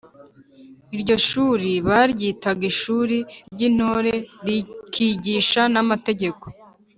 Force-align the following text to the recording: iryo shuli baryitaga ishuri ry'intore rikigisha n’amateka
iryo 0.95 1.15
shuli 1.27 1.71
baryitaga 1.87 2.63
ishuri 2.71 3.17
ry'intore 3.53 4.13
rikigisha 4.45 5.61
n’amateka 5.73 6.45